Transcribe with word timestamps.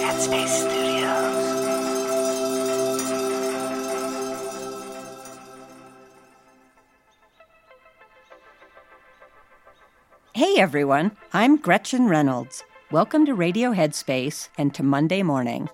Headspace 0.00 0.48
Studios. 0.48 1.44
Hey 10.32 10.56
everyone, 10.56 11.12
I'm 11.34 11.58
Gretchen 11.58 12.08
Reynolds. 12.08 12.64
Welcome 12.90 13.26
to 13.26 13.34
Radio 13.34 13.72
Headspace 13.72 14.48
and 14.56 14.74
to 14.74 14.82
Monday 14.82 15.22
Morning. 15.22 15.68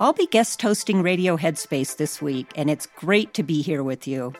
I'll 0.00 0.12
be 0.12 0.26
guest 0.26 0.60
hosting 0.62 1.00
Radio 1.02 1.36
Headspace 1.36 1.96
this 1.96 2.20
week, 2.20 2.50
and 2.56 2.68
it's 2.68 2.86
great 2.86 3.34
to 3.34 3.44
be 3.44 3.62
here 3.62 3.84
with 3.84 4.08
you. 4.08 4.32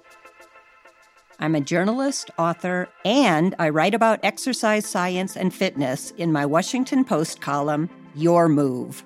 I'm 1.39 1.55
a 1.55 1.61
journalist, 1.61 2.31
author, 2.39 2.89
and 3.05 3.55
I 3.59 3.71
write 3.71 3.95
about 3.95 4.21
exercise 4.23 4.87
science 4.87 5.37
and 5.37 5.53
fitness 5.53 6.13
in 6.13 6.31
my 6.33 6.47
Washington 6.47 7.05
Post 7.05 7.41
column, 7.41 7.91
Your 8.15 8.49
Move. 8.49 9.05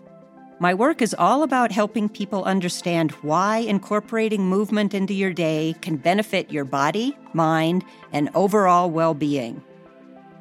My 0.58 0.74
work 0.74 1.02
is 1.02 1.14
all 1.18 1.42
about 1.42 1.70
helping 1.70 2.08
people 2.08 2.44
understand 2.44 3.12
why 3.22 3.58
incorporating 3.58 4.48
movement 4.48 4.94
into 4.94 5.14
your 5.14 5.32
day 5.32 5.74
can 5.82 5.96
benefit 5.96 6.50
your 6.50 6.64
body, 6.64 7.16
mind, 7.32 7.84
and 8.12 8.30
overall 8.34 8.90
well 8.90 9.14
being. 9.14 9.62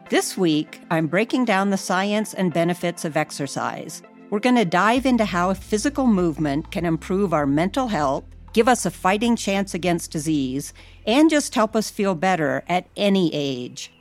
This 0.10 0.38
week, 0.38 0.80
I'm 0.90 1.08
breaking 1.08 1.46
down 1.46 1.70
the 1.70 1.78
science 1.78 2.34
and 2.34 2.54
benefits 2.54 3.06
of 3.06 3.18
exercise. 3.18 4.02
We're 4.30 4.40
going 4.40 4.56
to 4.56 4.66
dive 4.66 5.06
into 5.06 5.26
how 5.26 5.54
physical 5.54 6.08
movement 6.08 6.72
can 6.72 6.86
improve 6.86 7.34
our 7.34 7.46
mental 7.46 7.88
health, 7.88 8.24
give 8.56 8.70
us 8.70 8.86
a 8.86 8.90
fighting 8.90 9.36
chance 9.36 9.74
against 9.74 10.12
disease, 10.12 10.74
and 11.06 11.30
just 11.30 11.54
help 11.54 11.76
us 11.76 11.90
feel 11.90 12.16
better 12.16 12.64
at 12.70 12.88
any 12.96 13.30
age. 13.34 13.92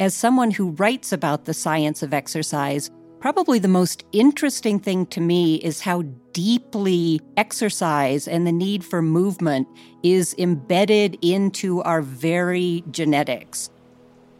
As 0.00 0.12
someone 0.12 0.50
who 0.50 0.70
writes 0.70 1.12
about 1.12 1.44
the 1.44 1.54
science 1.54 2.02
of 2.02 2.12
exercise, 2.12 2.90
probably 3.20 3.60
the 3.60 3.68
most 3.68 4.04
interesting 4.10 4.80
thing 4.80 5.06
to 5.06 5.20
me 5.20 5.54
is 5.56 5.82
how 5.82 6.02
deeply 6.32 7.20
exercise 7.36 8.26
and 8.26 8.44
the 8.44 8.50
need 8.50 8.84
for 8.84 9.00
movement 9.00 9.68
is 10.02 10.34
embedded 10.36 11.16
into 11.22 11.80
our 11.82 12.02
very 12.02 12.82
genetics. 12.90 13.70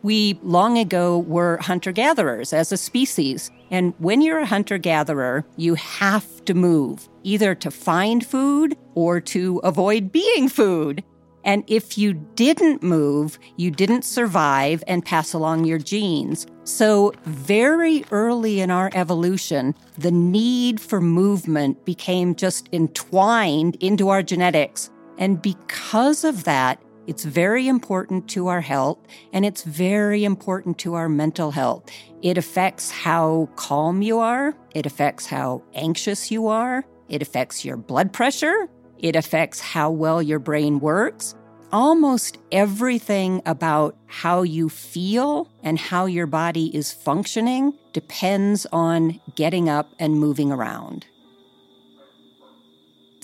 We 0.02 0.40
long 0.42 0.76
ago 0.76 1.20
were 1.20 1.58
hunter 1.58 1.92
gatherers 1.92 2.52
as 2.52 2.72
a 2.72 2.76
species. 2.76 3.48
And 3.70 3.94
when 3.98 4.20
you're 4.20 4.38
a 4.38 4.46
hunter 4.46 4.78
gatherer, 4.78 5.44
you 5.56 5.74
have 5.74 6.44
to 6.44 6.54
move, 6.54 7.08
either 7.22 7.54
to 7.56 7.70
find 7.70 8.24
food 8.24 8.76
or 8.94 9.20
to 9.20 9.58
avoid 9.64 10.12
being 10.12 10.48
food. 10.48 11.02
And 11.44 11.62
if 11.68 11.96
you 11.96 12.12
didn't 12.34 12.82
move, 12.82 13.38
you 13.56 13.70
didn't 13.70 14.04
survive 14.04 14.82
and 14.88 15.04
pass 15.04 15.32
along 15.32 15.64
your 15.64 15.78
genes. 15.78 16.46
So, 16.64 17.12
very 17.24 18.04
early 18.10 18.60
in 18.60 18.72
our 18.72 18.90
evolution, 18.94 19.76
the 19.96 20.10
need 20.10 20.80
for 20.80 21.00
movement 21.00 21.84
became 21.84 22.34
just 22.34 22.68
entwined 22.72 23.76
into 23.76 24.08
our 24.08 24.24
genetics. 24.24 24.90
And 25.18 25.40
because 25.40 26.24
of 26.24 26.42
that, 26.44 26.82
it's 27.06 27.24
very 27.24 27.68
important 27.68 28.28
to 28.30 28.48
our 28.48 28.60
health 28.60 28.98
and 29.32 29.44
it's 29.44 29.62
very 29.62 30.24
important 30.24 30.78
to 30.78 30.94
our 30.94 31.08
mental 31.08 31.52
health. 31.52 31.88
It 32.22 32.36
affects 32.36 32.90
how 32.90 33.48
calm 33.56 34.02
you 34.02 34.18
are, 34.18 34.54
it 34.74 34.86
affects 34.86 35.26
how 35.26 35.62
anxious 35.74 36.30
you 36.30 36.48
are, 36.48 36.84
it 37.08 37.22
affects 37.22 37.64
your 37.64 37.76
blood 37.76 38.12
pressure, 38.12 38.68
it 38.98 39.14
affects 39.14 39.60
how 39.60 39.90
well 39.90 40.20
your 40.20 40.38
brain 40.38 40.80
works. 40.80 41.34
Almost 41.72 42.38
everything 42.52 43.42
about 43.44 43.96
how 44.06 44.42
you 44.42 44.68
feel 44.68 45.50
and 45.62 45.78
how 45.78 46.06
your 46.06 46.26
body 46.26 46.74
is 46.74 46.92
functioning 46.92 47.76
depends 47.92 48.66
on 48.72 49.20
getting 49.34 49.68
up 49.68 49.92
and 49.98 50.18
moving 50.18 50.52
around. 50.52 51.06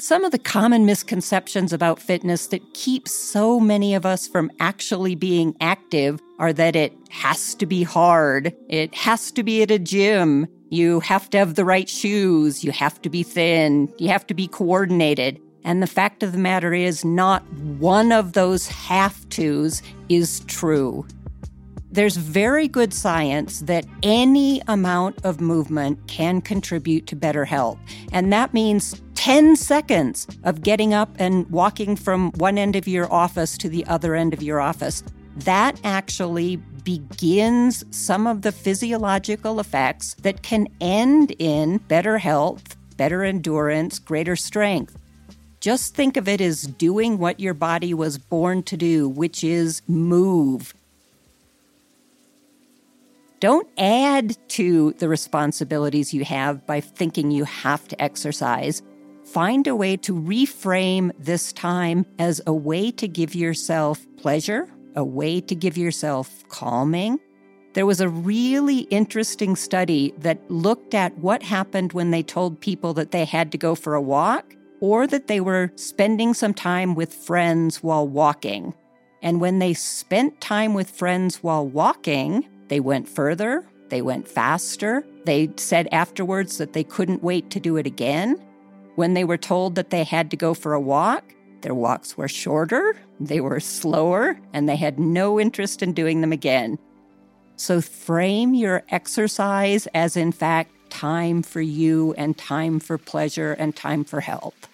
Some 0.02 0.24
of 0.24 0.32
the 0.32 0.38
common 0.40 0.84
misconceptions 0.84 1.72
about 1.72 2.02
fitness 2.02 2.48
that 2.48 2.74
keep 2.74 3.06
so 3.06 3.60
many 3.60 3.94
of 3.94 4.04
us 4.04 4.26
from 4.26 4.50
actually 4.58 5.14
being 5.14 5.54
active 5.60 6.20
are 6.40 6.52
that 6.54 6.74
it 6.74 6.92
has 7.10 7.54
to 7.54 7.66
be 7.66 7.84
hard, 7.84 8.52
it 8.68 8.92
has 8.96 9.30
to 9.30 9.44
be 9.44 9.62
at 9.62 9.70
a 9.70 9.78
gym, 9.78 10.48
you 10.70 10.98
have 10.98 11.30
to 11.30 11.38
have 11.38 11.54
the 11.54 11.64
right 11.64 11.88
shoes, 11.88 12.64
you 12.64 12.72
have 12.72 13.00
to 13.02 13.08
be 13.08 13.22
thin, 13.22 13.94
you 13.98 14.08
have 14.08 14.26
to 14.26 14.34
be 14.34 14.48
coordinated. 14.48 15.40
And 15.62 15.80
the 15.80 15.86
fact 15.86 16.24
of 16.24 16.32
the 16.32 16.38
matter 16.38 16.74
is, 16.74 17.04
not 17.04 17.48
one 17.52 18.10
of 18.10 18.32
those 18.32 18.66
have 18.66 19.28
tos 19.28 19.82
is 20.08 20.40
true. 20.46 21.06
There's 21.92 22.16
very 22.16 22.66
good 22.66 22.92
science 22.92 23.60
that 23.60 23.86
any 24.02 24.62
amount 24.66 25.24
of 25.24 25.40
movement 25.40 26.08
can 26.08 26.40
contribute 26.40 27.06
to 27.06 27.14
better 27.14 27.44
health. 27.44 27.78
And 28.12 28.32
that 28.32 28.52
means 28.52 29.00
10 29.22 29.54
seconds 29.54 30.26
of 30.42 30.62
getting 30.62 30.92
up 30.92 31.08
and 31.16 31.48
walking 31.48 31.94
from 31.94 32.32
one 32.32 32.58
end 32.58 32.74
of 32.74 32.88
your 32.88 33.10
office 33.12 33.56
to 33.56 33.68
the 33.68 33.86
other 33.86 34.16
end 34.16 34.34
of 34.34 34.42
your 34.42 34.58
office. 34.58 35.04
That 35.36 35.80
actually 35.84 36.56
begins 36.56 37.84
some 37.92 38.26
of 38.26 38.42
the 38.42 38.50
physiological 38.50 39.60
effects 39.60 40.14
that 40.22 40.42
can 40.42 40.66
end 40.80 41.36
in 41.38 41.78
better 41.78 42.18
health, 42.18 42.76
better 42.96 43.22
endurance, 43.22 44.00
greater 44.00 44.34
strength. 44.34 44.98
Just 45.60 45.94
think 45.94 46.16
of 46.16 46.26
it 46.26 46.40
as 46.40 46.62
doing 46.62 47.18
what 47.18 47.38
your 47.38 47.54
body 47.54 47.94
was 47.94 48.18
born 48.18 48.64
to 48.64 48.76
do, 48.76 49.08
which 49.08 49.44
is 49.44 49.82
move. 49.86 50.74
Don't 53.38 53.68
add 53.78 54.36
to 54.48 54.94
the 54.98 55.08
responsibilities 55.08 56.12
you 56.12 56.24
have 56.24 56.66
by 56.66 56.80
thinking 56.80 57.30
you 57.30 57.44
have 57.44 57.86
to 57.86 58.02
exercise. 58.02 58.82
Find 59.32 59.66
a 59.66 59.74
way 59.74 59.96
to 59.96 60.12
reframe 60.12 61.10
this 61.18 61.54
time 61.54 62.04
as 62.18 62.42
a 62.46 62.52
way 62.52 62.90
to 62.90 63.08
give 63.08 63.34
yourself 63.34 64.06
pleasure, 64.18 64.68
a 64.94 65.02
way 65.02 65.40
to 65.40 65.54
give 65.54 65.78
yourself 65.78 66.46
calming. 66.50 67.18
There 67.72 67.86
was 67.86 68.02
a 68.02 68.10
really 68.10 68.80
interesting 68.80 69.56
study 69.56 70.12
that 70.18 70.50
looked 70.50 70.92
at 70.92 71.16
what 71.16 71.42
happened 71.42 71.94
when 71.94 72.10
they 72.10 72.22
told 72.22 72.60
people 72.60 72.92
that 72.92 73.10
they 73.10 73.24
had 73.24 73.50
to 73.52 73.56
go 73.58 73.74
for 73.74 73.94
a 73.94 74.02
walk 74.02 74.54
or 74.80 75.06
that 75.06 75.28
they 75.28 75.40
were 75.40 75.72
spending 75.76 76.34
some 76.34 76.52
time 76.52 76.94
with 76.94 77.14
friends 77.14 77.82
while 77.82 78.06
walking. 78.06 78.74
And 79.22 79.40
when 79.40 79.60
they 79.60 79.72
spent 79.72 80.42
time 80.42 80.74
with 80.74 80.90
friends 80.90 81.42
while 81.42 81.66
walking, 81.66 82.46
they 82.68 82.80
went 82.80 83.08
further, 83.08 83.66
they 83.88 84.02
went 84.02 84.28
faster. 84.28 85.06
They 85.24 85.48
said 85.56 85.88
afterwards 85.90 86.58
that 86.58 86.74
they 86.74 86.84
couldn't 86.84 87.22
wait 87.22 87.48
to 87.52 87.60
do 87.60 87.78
it 87.78 87.86
again. 87.86 88.38
When 88.94 89.14
they 89.14 89.24
were 89.24 89.38
told 89.38 89.74
that 89.76 89.90
they 89.90 90.04
had 90.04 90.30
to 90.30 90.36
go 90.36 90.54
for 90.54 90.74
a 90.74 90.80
walk, 90.80 91.24
their 91.62 91.74
walks 91.74 92.16
were 92.16 92.28
shorter, 92.28 92.96
they 93.20 93.40
were 93.40 93.60
slower, 93.60 94.38
and 94.52 94.68
they 94.68 94.76
had 94.76 94.98
no 94.98 95.40
interest 95.40 95.82
in 95.82 95.92
doing 95.92 96.20
them 96.20 96.32
again. 96.32 96.78
So 97.56 97.80
frame 97.80 98.54
your 98.54 98.82
exercise 98.90 99.86
as, 99.94 100.16
in 100.16 100.32
fact, 100.32 100.72
time 100.90 101.42
for 101.42 101.60
you 101.60 102.12
and 102.18 102.36
time 102.36 102.80
for 102.80 102.98
pleasure 102.98 103.52
and 103.52 103.74
time 103.74 104.04
for 104.04 104.20
health. 104.20 104.68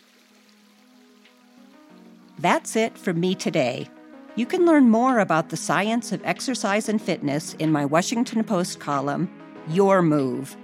That's 2.38 2.76
it 2.76 2.96
from 2.96 3.20
me 3.20 3.34
today. 3.34 3.88
You 4.34 4.46
can 4.46 4.64
learn 4.64 4.88
more 4.88 5.18
about 5.18 5.48
the 5.50 5.56
science 5.56 6.12
of 6.12 6.24
exercise 6.24 6.88
and 6.88 7.02
fitness 7.02 7.54
in 7.54 7.72
my 7.72 7.84
Washington 7.84 8.42
Post 8.44 8.80
column, 8.80 9.30
Your 9.68 10.00
Move. 10.02 10.56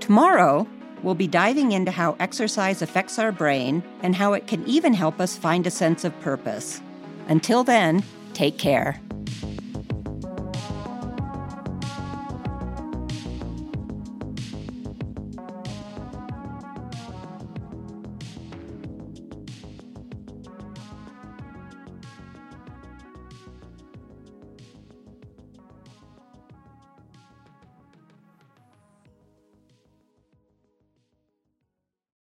Tomorrow, 0.00 0.68
we'll 1.04 1.14
be 1.14 1.28
diving 1.28 1.72
into 1.72 1.90
how 1.90 2.16
exercise 2.18 2.82
affects 2.82 3.18
our 3.18 3.30
brain 3.30 3.82
and 4.02 4.16
how 4.16 4.32
it 4.32 4.46
can 4.46 4.66
even 4.66 4.94
help 4.94 5.20
us 5.20 5.36
find 5.36 5.66
a 5.66 5.70
sense 5.70 6.04
of 6.04 6.18
purpose. 6.20 6.80
Until 7.28 7.62
then, 7.62 8.02
take 8.32 8.58
care. 8.58 9.00